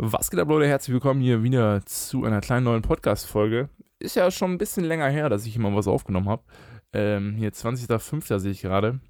[0.00, 0.68] Was geht ab, Leute?
[0.68, 3.68] Herzlich willkommen hier wieder zu einer kleinen neuen Podcast-Folge.
[3.98, 6.44] Ist ja schon ein bisschen länger her, dass ich immer was aufgenommen habe.
[6.92, 8.38] Ähm, hier 20.05.
[8.38, 9.00] sehe ich gerade.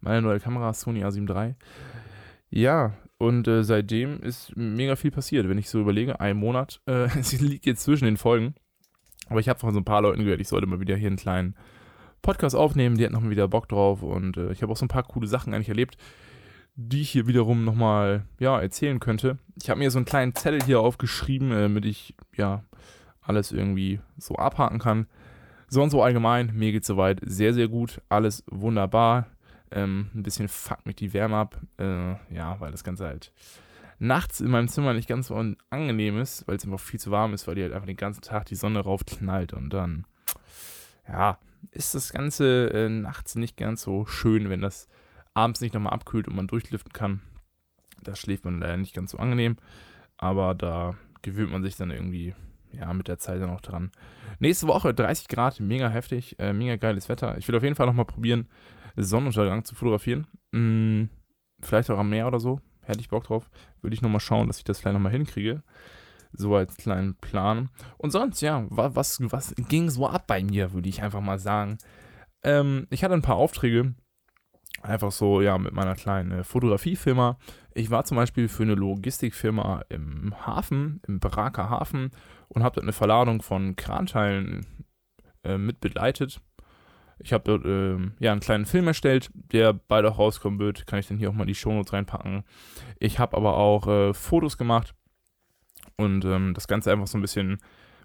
[0.00, 1.56] Meine neue Kamera, Sony A7 III.
[2.48, 5.46] Ja, und äh, seitdem ist mega viel passiert.
[5.46, 8.54] Wenn ich so überlege, ein Monat, äh, sie liegt jetzt zwischen den Folgen.
[9.28, 11.16] Aber ich habe von so ein paar Leuten gehört, ich sollte mal wieder hier einen
[11.16, 11.54] kleinen
[12.22, 12.96] Podcast aufnehmen.
[12.96, 14.02] Die hatten noch mal wieder Bock drauf.
[14.02, 15.98] Und äh, ich habe auch so ein paar coole Sachen eigentlich erlebt
[16.88, 19.38] die ich hier wiederum nochmal ja, erzählen könnte.
[19.60, 22.64] Ich habe mir so einen kleinen Zettel hier aufgeschrieben, äh, damit ich ja
[23.20, 25.06] alles irgendwie so abhaken kann.
[25.68, 28.00] So und so allgemein, mir geht soweit sehr, sehr gut.
[28.08, 29.26] Alles wunderbar.
[29.70, 31.60] Ähm, ein bisschen fuck mich die Wärme ab.
[31.78, 33.32] Äh, ja, weil das Ganze halt
[33.98, 37.34] nachts in meinem Zimmer nicht ganz so angenehm ist, weil es einfach viel zu warm
[37.34, 40.06] ist, weil die halt einfach den ganzen Tag die Sonne raufknallt und dann,
[41.06, 41.38] ja,
[41.72, 44.88] ist das Ganze äh, nachts nicht ganz so schön, wenn das
[45.34, 47.20] abends nicht nochmal abkühlt und man durchlüften kann.
[48.02, 49.56] Da schläft man leider nicht ganz so angenehm,
[50.16, 52.34] aber da gewöhnt man sich dann irgendwie
[52.72, 53.90] ja, mit der Zeit dann auch dran.
[54.38, 57.36] Nächste Woche 30 Grad, mega heftig, äh, mega geiles Wetter.
[57.38, 58.48] Ich will auf jeden Fall nochmal probieren,
[58.96, 60.26] Sonnenuntergang zu fotografieren.
[60.54, 61.10] Hm,
[61.60, 62.60] vielleicht auch am Meer oder so.
[62.82, 63.50] Hätte ich Bock drauf.
[63.82, 65.62] Würde ich nochmal schauen, dass ich das vielleicht nochmal hinkriege.
[66.32, 67.70] So als kleinen Plan.
[67.98, 71.78] Und sonst, ja, was, was ging so ab bei mir, würde ich einfach mal sagen.
[72.42, 73.94] Ähm, ich hatte ein paar Aufträge,
[74.82, 77.38] Einfach so, ja, mit meiner kleinen äh, Fotografiefirma.
[77.74, 82.10] Ich war zum Beispiel für eine Logistikfirma im Hafen, im Baraker Hafen
[82.48, 84.66] und habe dort eine Verladung von Kranteilen
[85.44, 86.40] äh, mit begleitet.
[87.22, 90.86] Ich habe dort äh, ja einen kleinen Film erstellt, der bald auch rauskommen wird.
[90.86, 92.44] Kann ich dann hier auch mal die Shownotes reinpacken.
[92.98, 94.94] Ich habe aber auch äh, Fotos gemacht
[95.96, 97.58] und ähm, das Ganze einfach so ein bisschen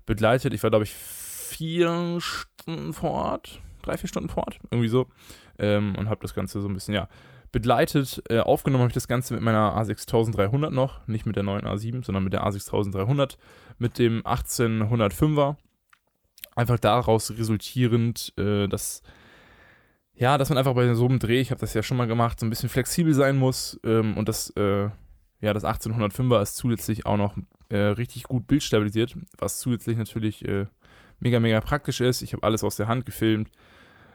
[0.05, 0.53] begleitet.
[0.53, 5.07] Ich war, glaube ich, vier Stunden vor Ort, drei, vier Stunden vor irgendwie so
[5.59, 7.07] ähm, und habe das Ganze so ein bisschen, ja,
[7.51, 8.21] begleitet.
[8.29, 12.03] Äh, aufgenommen habe ich das Ganze mit meiner A6300 noch, nicht mit der neuen A7,
[12.03, 13.37] sondern mit der A6300,
[13.77, 15.55] mit dem 1805er.
[16.55, 19.01] Einfach daraus resultierend, äh, dass
[20.17, 22.39] ja, dass man einfach bei so einem Dreh, ich habe das ja schon mal gemacht,
[22.39, 24.89] so ein bisschen flexibel sein muss ähm, und das, äh,
[25.41, 27.35] ja, das 1805er ist zusätzlich auch noch
[27.69, 30.67] äh, richtig gut bildstabilisiert, was zusätzlich natürlich äh,
[31.19, 32.21] mega, mega praktisch ist.
[32.21, 33.49] Ich habe alles aus der Hand gefilmt,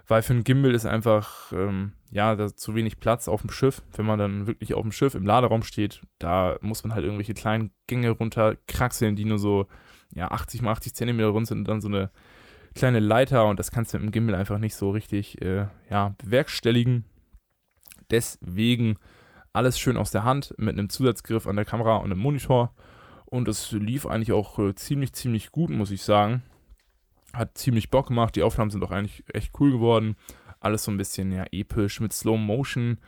[0.07, 3.83] weil für ein Gimbal ist einfach, ähm, ja, da zu wenig Platz auf dem Schiff.
[3.95, 7.35] Wenn man dann wirklich auf dem Schiff im Laderaum steht, da muss man halt irgendwelche
[7.35, 9.67] kleinen Gänge runterkraxeln, die nur so,
[10.15, 12.11] ja, 80 mal 80 Zentimeter rund sind und dann so eine
[12.75, 16.15] kleine Leiter und das kannst du mit dem Gimbal einfach nicht so richtig, äh, ja,
[16.19, 17.05] bewerkstelligen.
[18.11, 18.97] Deswegen
[19.53, 22.75] alles schön aus der Hand mit einem Zusatzgriff an der Kamera und einem Monitor.
[23.27, 26.43] Und es lief eigentlich auch äh, ziemlich, ziemlich gut, muss ich sagen
[27.33, 28.37] hat ziemlich Bock gemacht.
[28.37, 30.17] Die Aufnahmen sind auch eigentlich echt cool geworden.
[30.61, 32.99] Alles so ein bisschen ja, episch mit Slow Motion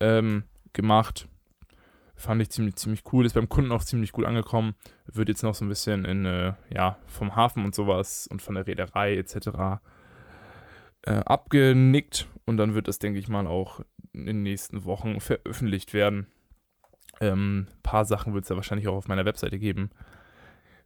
[0.00, 1.28] ähm, gemacht.
[2.14, 3.26] Fand ich ziemlich, ziemlich cool.
[3.26, 4.74] Ist beim Kunden auch ziemlich gut angekommen.
[5.06, 8.54] Wird jetzt noch so ein bisschen in, äh, ja, vom Hafen und sowas und von
[8.54, 9.80] der Reederei etc.
[11.02, 12.28] Äh, abgenickt.
[12.44, 13.80] Und dann wird das, denke ich mal, auch
[14.12, 16.26] in den nächsten Wochen veröffentlicht werden.
[17.20, 19.90] Ein ähm, paar Sachen wird es ja wahrscheinlich auch auf meiner Webseite geben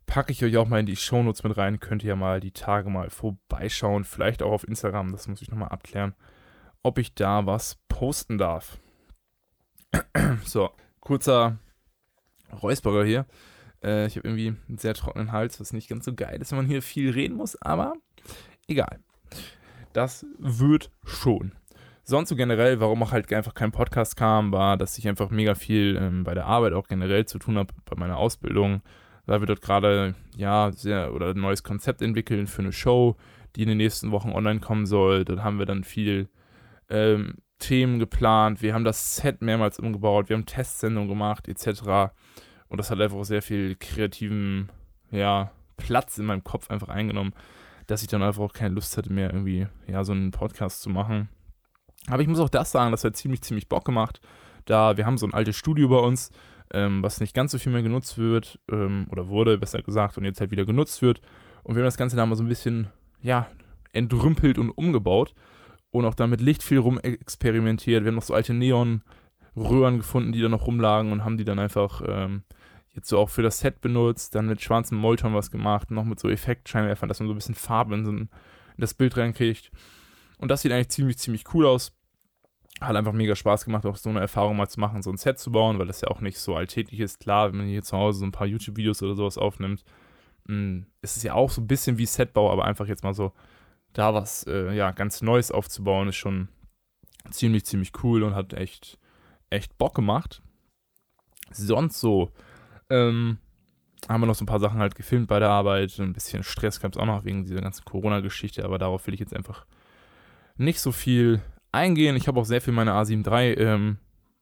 [0.06, 1.80] packe ich euch auch mal in die Shownotes mit rein.
[1.80, 4.04] Könnt ihr ja mal die Tage mal vorbeischauen.
[4.04, 6.14] Vielleicht auch auf Instagram, das muss ich nochmal abklären,
[6.82, 8.78] ob ich da was posten darf.
[10.44, 11.58] so, kurzer
[12.62, 13.26] Räusperer hier.
[13.82, 16.58] Äh, ich habe irgendwie einen sehr trockenen Hals, was nicht ganz so geil ist, wenn
[16.58, 17.94] man hier viel reden muss, aber
[18.68, 19.00] egal.
[19.92, 21.52] Das wird schon.
[22.04, 25.56] Sonst so generell, warum auch halt einfach kein Podcast kam, war, dass ich einfach mega
[25.56, 28.82] viel ähm, bei der Arbeit auch generell zu tun habe, bei meiner Ausbildung
[29.26, 33.16] weil wir dort gerade ja sehr oder ein neues Konzept entwickeln für eine Show,
[33.54, 35.25] die in den nächsten Wochen online kommen soll.
[35.25, 36.28] Dort haben wir dann viel
[36.88, 38.62] ähm, Themen geplant.
[38.62, 42.12] Wir haben das Set mehrmals umgebaut, wir haben Testsendungen gemacht etc.
[42.69, 44.70] Und das hat einfach sehr viel kreativen
[45.10, 47.32] ja, Platz in meinem Kopf einfach eingenommen,
[47.86, 50.91] dass ich dann einfach auch keine Lust hatte mehr irgendwie ja so einen Podcast zu
[50.91, 51.28] machen.
[52.09, 54.20] Aber ich muss auch das sagen, das hat ziemlich ziemlich Bock gemacht.
[54.65, 56.31] Da wir haben so ein altes Studio bei uns
[56.72, 60.24] ähm, was nicht ganz so viel mehr genutzt wird, ähm, oder wurde, besser gesagt, und
[60.24, 61.21] jetzt halt wieder genutzt wird.
[61.63, 62.89] Und wir haben das Ganze da mal so ein bisschen,
[63.22, 63.48] ja,
[63.92, 65.34] entrümpelt und umgebaut
[65.91, 68.04] und auch da mit Licht viel rum experimentiert.
[68.04, 71.59] Wir haben noch so alte Neonröhren gefunden, die da noch rumlagen und haben die dann
[71.59, 72.42] einfach ähm,
[72.92, 76.21] jetzt so auch für das Set benutzt, dann mit schwarzem Molton was gemacht, noch mit
[76.21, 79.71] so Effektscheinwerfern, dass man so ein bisschen Farbe in, so ein, in das Bild reinkriegt.
[80.39, 81.92] Und das sieht eigentlich ziemlich, ziemlich cool aus
[82.80, 85.38] hat einfach mega Spaß gemacht, auch so eine Erfahrung mal zu machen, so ein Set
[85.38, 87.20] zu bauen, weil das ja auch nicht so alltäglich ist.
[87.20, 89.84] Klar, wenn man hier zu Hause so ein paar YouTube-Videos oder sowas aufnimmt,
[90.44, 93.14] mh, hm, ist es ja auch so ein bisschen wie Setbau, aber einfach jetzt mal
[93.14, 93.32] so
[93.92, 96.48] da was äh, ja, ganz Neues aufzubauen, ist schon
[97.30, 98.98] ziemlich, ziemlich cool und hat echt,
[99.48, 100.42] echt Bock gemacht.
[101.50, 102.32] Sonst so,
[102.90, 103.38] ähm,
[104.08, 105.98] haben wir noch so ein paar Sachen halt gefilmt bei der Arbeit.
[105.98, 109.20] Ein bisschen Stress gab es auch noch wegen dieser ganzen Corona-Geschichte, aber darauf will ich
[109.20, 109.64] jetzt einfach
[110.56, 111.40] nicht so viel
[111.76, 112.16] eingehen.
[112.16, 113.98] Ich habe auch sehr viel meine A7 III ähm,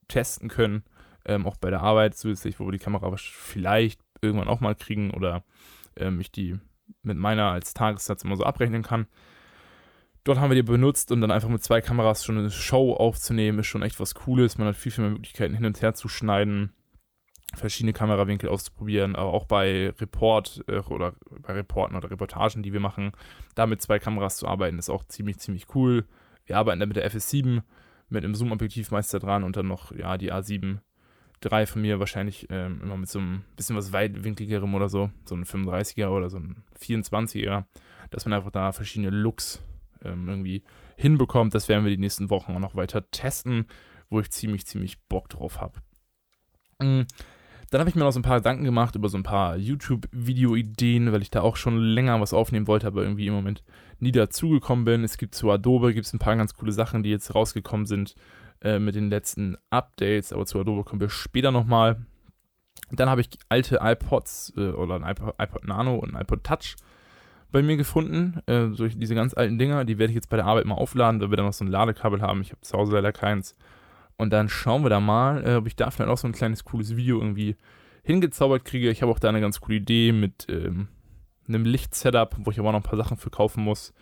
[0.08, 0.84] testen können,
[1.25, 5.10] ähm, auch bei der Arbeit zusätzlich, wo wir die Kamera vielleicht irgendwann auch mal kriegen
[5.10, 5.44] oder
[5.96, 6.58] ähm, ich die
[7.02, 9.06] mit meiner als Tagessatz immer so abrechnen kann.
[10.25, 13.58] Dort haben wir die benutzt und dann einfach mit zwei Kameras schon eine Show aufzunehmen,
[13.58, 14.56] ist schon echt was Cooles.
[14.56, 16.72] Man hat viel, viel mehr Möglichkeiten hin und her zu schneiden,
[17.54, 22.81] verschiedene Kamerawinkel auszuprobieren, aber auch bei Report äh, oder bei Reporten oder Reportagen, die wir
[22.81, 23.12] machen,
[23.54, 26.06] da mit zwei Kameras zu arbeiten, ist auch ziemlich, ziemlich cool.
[26.46, 27.62] Wir arbeiten da mit der FS7,
[28.08, 30.79] mit einem Zoom-Objektiv meist dran und dann noch, ja, die A7
[31.41, 35.35] 3 von mir wahrscheinlich ähm, immer mit so einem bisschen was weitwinkligerem oder so, so
[35.35, 37.64] ein 35er oder so ein 24er,
[38.11, 39.62] dass man einfach da verschiedene Looks
[40.02, 40.62] ähm, irgendwie
[40.96, 41.55] hinbekommt.
[41.55, 43.67] Das werden wir die nächsten Wochen auch noch weiter testen,
[44.08, 45.81] wo ich ziemlich, ziemlich Bock drauf habe.
[46.81, 47.06] Mhm.
[47.75, 51.11] Dann habe ich mir noch so ein paar Gedanken gemacht über so ein paar YouTube-Video-Ideen,
[51.11, 53.65] weil ich da auch schon länger was aufnehmen wollte, aber irgendwie im Moment
[53.99, 55.03] nie dazugekommen bin.
[55.03, 58.15] Es gibt zu Adobe gibt ein paar ganz coole Sachen, die jetzt rausgekommen sind
[58.61, 62.06] äh, mit den letzten Updates, aber zu Adobe kommen wir später nochmal.
[62.93, 66.77] Dann habe ich alte iPods äh, oder ein iPod, iPod, Nano und ein iPod Touch
[67.50, 68.41] bei mir gefunden.
[68.47, 71.19] Äh, so diese ganz alten Dinger, die werde ich jetzt bei der Arbeit mal aufladen,
[71.19, 72.41] da wir dann noch so ein Ladekabel haben.
[72.41, 73.56] Ich habe zu Hause leider keins.
[74.16, 76.64] Und dann schauen wir da mal, äh, ob ich da vielleicht auch so ein kleines
[76.64, 77.56] cooles Video irgendwie
[78.02, 78.90] hingezaubert kriege.
[78.90, 80.88] Ich habe auch da eine ganz coole Idee mit ähm,
[81.49, 83.93] einem Licht-Setup, wo ich aber noch ein paar Sachen für kaufen muss.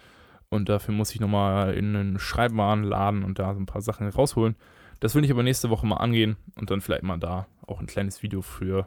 [0.48, 4.06] Und dafür muss ich nochmal in einen Schreibwaren laden und da so ein paar Sachen
[4.08, 4.56] rausholen.
[5.00, 7.86] Das will ich aber nächste Woche mal angehen und dann vielleicht mal da auch ein
[7.86, 8.86] kleines Video für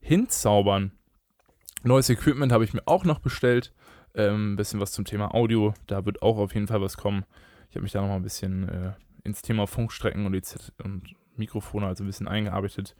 [0.00, 0.92] hinzaubern.
[1.84, 3.72] Neues Equipment habe ich mir auch noch bestellt.
[4.14, 5.72] Ein ähm, bisschen was zum Thema Audio.
[5.86, 7.24] Da wird auch auf jeden Fall was kommen.
[7.70, 8.92] Ich habe mich da nochmal ein bisschen äh,
[9.28, 10.34] ins Thema Funkstrecken und,
[10.82, 12.96] und Mikrofone also ein bisschen eingearbeitet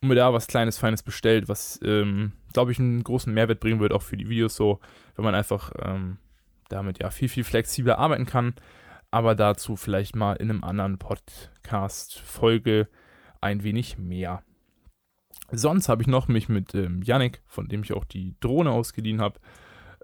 [0.00, 3.80] und mir da was Kleines, Feines bestellt, was, ähm, glaube ich, einen großen Mehrwert bringen
[3.80, 4.80] wird, auch für die Videos so,
[5.16, 6.18] wenn man einfach ähm,
[6.68, 8.54] damit ja viel, viel flexibler arbeiten kann.
[9.10, 12.88] Aber dazu vielleicht mal in einem anderen Podcast-Folge
[13.40, 14.42] ein wenig mehr.
[15.50, 19.20] Sonst habe ich noch mich mit ähm, Yannick, von dem ich auch die Drohne ausgeliehen
[19.20, 19.40] habe,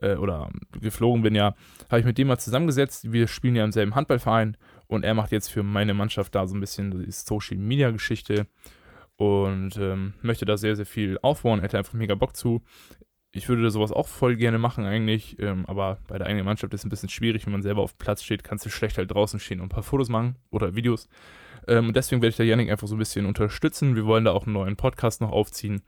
[0.00, 0.50] äh, oder
[0.80, 1.54] geflogen bin ja,
[1.90, 3.12] habe ich mit dem mal zusammengesetzt.
[3.12, 4.56] Wir spielen ja im selben Handballverein
[4.86, 8.46] und er macht jetzt für meine Mannschaft da so ein bisschen die Social Media Geschichte
[9.16, 11.60] und ähm, möchte da sehr, sehr viel aufbauen.
[11.60, 12.62] Er hätte einfach mega Bock zu.
[13.32, 16.80] Ich würde sowas auch voll gerne machen eigentlich, ähm, aber bei der eigenen Mannschaft ist
[16.80, 19.40] es ein bisschen schwierig, wenn man selber auf Platz steht, kannst du schlecht halt draußen
[19.40, 21.08] stehen und ein paar Fotos machen oder Videos.
[21.68, 23.94] Ähm, und deswegen werde ich da Yannick einfach so ein bisschen unterstützen.
[23.94, 25.82] Wir wollen da auch einen neuen Podcast noch aufziehen,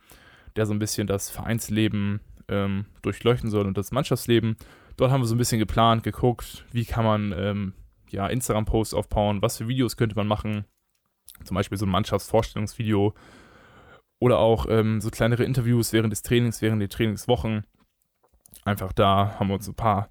[0.57, 4.56] der so ein bisschen das Vereinsleben ähm, durchleuchten soll und das Mannschaftsleben.
[4.97, 7.73] Dort haben wir so ein bisschen geplant, geguckt, wie kann man ähm,
[8.11, 10.65] ja, Instagram-Posts aufbauen, was für Videos könnte man machen.
[11.45, 13.15] Zum Beispiel so ein Mannschaftsvorstellungsvideo
[14.19, 17.65] oder auch ähm, so kleinere Interviews während des Trainings, während der Trainingswochen.
[18.65, 20.11] Einfach da haben wir uns ein paar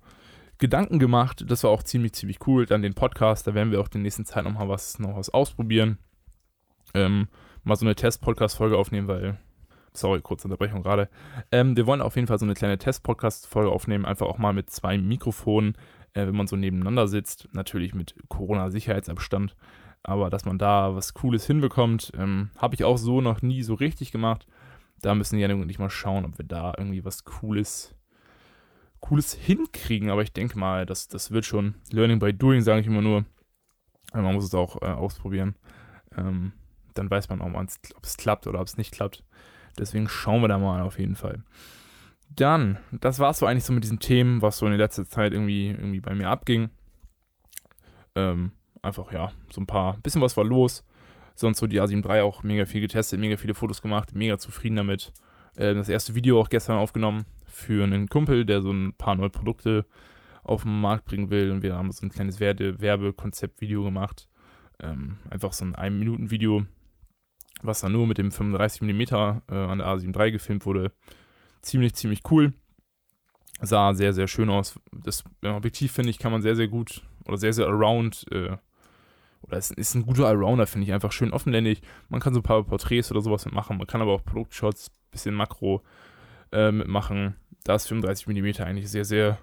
[0.58, 1.44] Gedanken gemacht.
[1.48, 2.66] Das war auch ziemlich, ziemlich cool.
[2.66, 5.30] Dann den Podcast, da werden wir auch in der nächsten Zeit nochmal was, noch was
[5.30, 5.98] ausprobieren.
[6.94, 7.28] Ähm,
[7.64, 9.38] mal so eine Test-Podcast-Folge aufnehmen, weil
[9.98, 11.10] sorry, kurze Unterbrechung gerade.
[11.52, 14.70] Ähm, wir wollen auf jeden Fall so eine kleine Test-Podcast-Folge aufnehmen, einfach auch mal mit
[14.70, 15.76] zwei Mikrofonen,
[16.14, 17.50] äh, wenn man so nebeneinander sitzt.
[17.54, 19.56] Natürlich mit Corona-Sicherheitsabstand,
[20.04, 23.74] aber dass man da was Cooles hinbekommt, ähm, habe ich auch so noch nie so
[23.74, 24.48] richtig gemacht.
[25.02, 27.96] Da müssen Janik und ich mal schauen, ob wir da irgendwie was Cooles,
[29.00, 30.10] Cooles hinkriegen.
[30.10, 31.76] Aber ich denke mal, das, das wird schon.
[31.92, 33.26] Learning by Doing, sage ich immer nur.
[34.14, 35.56] Man muss es auch äh, ausprobieren.
[36.18, 36.54] Ähm,
[36.96, 39.24] dann weiß man auch, ob es klappt oder ob es nicht klappt.
[39.78, 41.44] Deswegen schauen wir da mal auf jeden Fall.
[42.30, 45.06] Dann, das war es so eigentlich so mit diesen Themen, was so in der letzten
[45.06, 46.70] Zeit irgendwie, irgendwie bei mir abging.
[48.16, 50.84] Ähm, einfach, ja, so ein paar, bisschen was war los.
[51.36, 54.76] Sonst so die A7 III auch mega viel getestet, mega viele Fotos gemacht, mega zufrieden
[54.76, 55.14] damit.
[55.56, 59.30] Äh, das erste Video auch gestern aufgenommen für einen Kumpel, der so ein paar neue
[59.30, 59.86] Produkte
[60.44, 61.52] auf den Markt bringen will.
[61.52, 64.28] Und wir haben so ein kleines Werbe Werbekonzept-Video gemacht.
[64.80, 66.66] Ähm, einfach so ein 1-Minuten-Video
[67.62, 70.92] was dann nur mit dem 35mm äh, an der A7 III gefilmt wurde.
[71.62, 72.54] Ziemlich, ziemlich cool.
[73.62, 74.80] Sah sehr, sehr schön aus.
[74.92, 78.58] Das Objektiv, finde ich, kann man sehr, sehr gut oder sehr, sehr around äh,
[79.42, 81.82] oder es ist ein guter Allrounder, finde ich, einfach schön offenländig.
[82.10, 83.78] Man kann so ein paar Porträts oder sowas mitmachen.
[83.78, 85.84] Man kann aber auch Produktshots, bisschen Makro
[86.52, 87.36] äh, mitmachen.
[87.64, 89.38] Da ist 35mm eigentlich sehr, sehr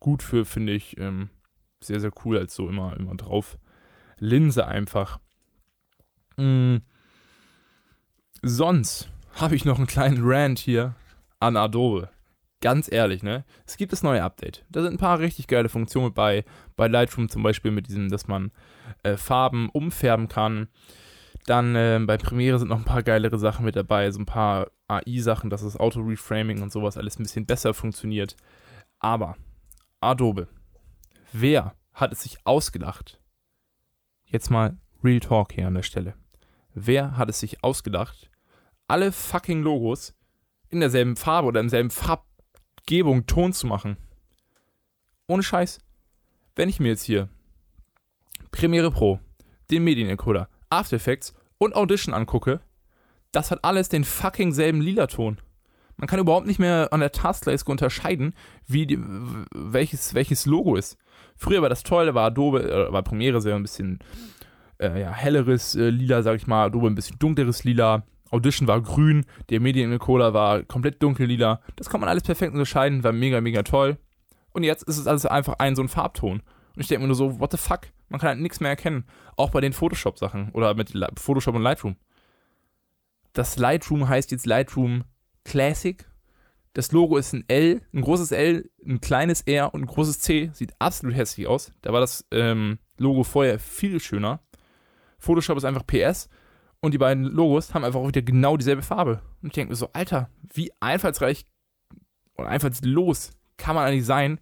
[0.00, 0.98] gut für, finde ich.
[0.98, 1.30] Ähm,
[1.80, 3.58] sehr, sehr cool als so immer, immer drauf.
[4.18, 5.20] Linse einfach.
[6.36, 6.78] Mm.
[8.46, 10.94] Sonst habe ich noch einen kleinen Rant hier
[11.40, 12.10] an Adobe.
[12.60, 13.42] Ganz ehrlich, ne?
[13.66, 14.66] Es gibt das neue Update.
[14.68, 16.44] Da sind ein paar richtig geile Funktionen bei.
[16.76, 18.52] Bei Lightroom zum Beispiel mit diesem, dass man
[19.02, 20.68] äh, Farben umfärben kann.
[21.46, 24.10] Dann äh, bei Premiere sind noch ein paar geilere Sachen mit dabei.
[24.10, 28.36] So ein paar AI-Sachen, dass das Auto-Reframing und sowas alles ein bisschen besser funktioniert.
[28.98, 29.38] Aber
[30.00, 30.48] Adobe,
[31.32, 33.18] wer hat es sich ausgedacht?
[34.26, 36.12] Jetzt mal Real Talk hier an der Stelle.
[36.74, 38.28] Wer hat es sich ausgedacht,
[38.88, 40.14] alle fucking Logos
[40.68, 43.96] in derselben Farbe oder im selben Farbgebung, Ton zu machen?
[45.26, 45.78] Ohne Scheiß.
[46.56, 47.28] Wenn ich mir jetzt hier
[48.50, 49.18] Premiere Pro,
[49.70, 52.60] den Medienencoder, After Effects und Audition angucke,
[53.32, 55.38] das hat alles den fucking selben lila Ton.
[55.96, 58.34] Man kann überhaupt nicht mehr an der Taskleiste unterscheiden,
[58.66, 58.98] wie die,
[59.54, 60.96] welches, welches Logo ist.
[61.36, 64.00] Früher war das toll, war Adobe, äh, war Premiere sehr ein bisschen
[64.80, 68.04] äh, ja, helleres äh, Lila, sag ich mal, Adobe ein bisschen dunkleres Lila.
[68.34, 71.60] Audition war grün, der Medienencoder war komplett dunkellila.
[71.76, 73.98] Das kann man alles perfekt unterscheiden, war mega, mega toll.
[74.52, 76.42] Und jetzt ist es alles einfach ein so ein Farbton.
[76.74, 77.80] Und ich denke mir nur so, what the fuck?
[78.08, 79.04] Man kann halt nichts mehr erkennen.
[79.36, 81.96] Auch bei den Photoshop-Sachen oder mit Photoshop und Lightroom.
[83.32, 85.04] Das Lightroom heißt jetzt Lightroom
[85.44, 86.04] Classic.
[86.72, 90.50] Das Logo ist ein L, ein großes L, ein kleines R und ein großes C.
[90.52, 91.72] Sieht absolut hässlich aus.
[91.82, 94.40] Da war das ähm, Logo vorher viel schöner.
[95.18, 96.28] Photoshop ist einfach PS.
[96.84, 99.22] Und die beiden Logos haben einfach auch wieder genau dieselbe Farbe.
[99.40, 101.46] Und ich denke mir so, Alter, wie einfallsreich
[102.36, 104.38] oder einfallslos kann man eigentlich sein,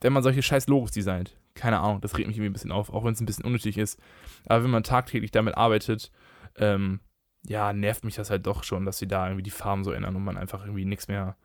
[0.00, 1.36] wenn man solche scheiß Logos designt?
[1.56, 3.76] Keine Ahnung, das regt mich irgendwie ein bisschen auf, auch wenn es ein bisschen unnötig
[3.76, 3.98] ist.
[4.46, 6.12] Aber wenn man tagtäglich damit arbeitet,
[6.58, 7.00] ähm,
[7.44, 10.14] ja, nervt mich das halt doch schon, dass sie da irgendwie die Farben so ändern
[10.14, 11.36] und man einfach irgendwie nichts mehr,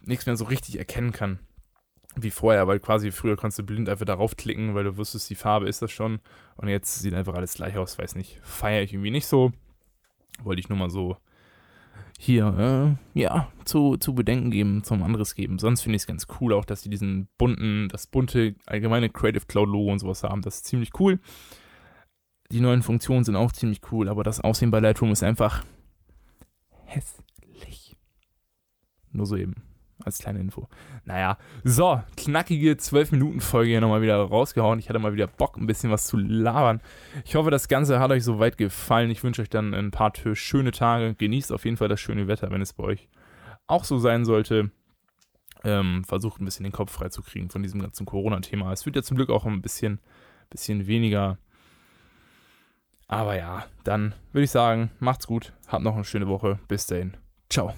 [0.00, 1.40] nichts mehr so richtig erkennen kann.
[2.14, 5.34] Wie vorher, weil quasi früher konntest du blind einfach darauf klicken, weil du wusstest, die
[5.34, 6.20] Farbe ist das schon.
[6.56, 8.38] Und jetzt sieht einfach alles gleich aus, weiß nicht.
[8.42, 9.52] Feiere ich irgendwie nicht so.
[10.42, 11.16] Wollte ich nur mal so
[12.18, 15.58] hier, äh, ja, zu, zu bedenken geben, zum anderes geben.
[15.58, 19.46] Sonst finde ich es ganz cool auch, dass sie diesen bunten, das bunte allgemeine Creative
[19.46, 20.40] Cloud Logo und sowas haben.
[20.42, 21.18] Das ist ziemlich cool.
[22.52, 25.64] Die neuen Funktionen sind auch ziemlich cool, aber das Aussehen bei Lightroom ist einfach
[26.84, 27.96] hässlich.
[29.10, 29.71] Nur so eben.
[30.04, 30.68] Als kleine Info.
[31.04, 34.78] Naja, so, knackige 12-Minuten-Folge hier nochmal wieder rausgehauen.
[34.78, 36.80] Ich hatte mal wieder Bock, ein bisschen was zu labern.
[37.24, 39.10] Ich hoffe, das Ganze hat euch soweit gefallen.
[39.10, 41.14] Ich wünsche euch dann ein paar schöne Tage.
[41.14, 43.08] Genießt auf jeden Fall das schöne Wetter, wenn es bei euch
[43.66, 44.70] auch so sein sollte.
[45.64, 48.72] Ähm, versucht ein bisschen den Kopf frei zu kriegen von diesem ganzen Corona-Thema.
[48.72, 50.00] Es wird ja zum Glück auch ein bisschen,
[50.50, 51.38] bisschen weniger
[53.12, 56.58] aber ja, dann würde ich sagen, macht's gut, habt noch eine schöne Woche.
[56.66, 57.14] Bis dahin.
[57.50, 57.74] Ciao.